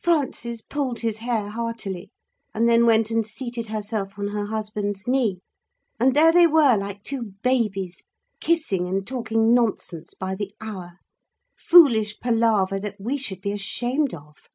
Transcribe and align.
Frances 0.00 0.62
pulled 0.62 1.00
his 1.00 1.18
hair 1.18 1.48
heartily, 1.48 2.12
and 2.54 2.68
then 2.68 2.86
went 2.86 3.10
and 3.10 3.26
seated 3.26 3.66
herself 3.66 4.16
on 4.16 4.28
her 4.28 4.46
husband's 4.46 5.08
knee, 5.08 5.40
and 5.98 6.14
there 6.14 6.30
they 6.32 6.46
were, 6.46 6.76
like 6.76 7.02
two 7.02 7.32
babies, 7.42 8.04
kissing 8.40 8.86
and 8.86 9.04
talking 9.08 9.52
nonsense 9.52 10.14
by 10.14 10.36
the 10.36 10.54
hour—foolish 10.60 12.20
palaver 12.20 12.78
that 12.78 13.00
we 13.00 13.18
should 13.18 13.40
be 13.40 13.50
ashamed 13.50 14.14
of. 14.14 14.46